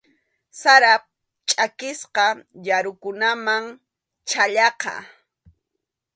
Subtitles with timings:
[0.59, 1.03] Sarap
[1.49, 2.25] chʼakisqa
[2.65, 3.47] yurakunam
[4.27, 4.93] chhallaqa.